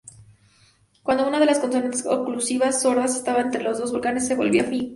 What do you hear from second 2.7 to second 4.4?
sordas estaba entre dos vocales se